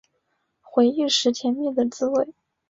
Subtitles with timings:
[0.61, 2.33] 回忆时甜蜜的滋味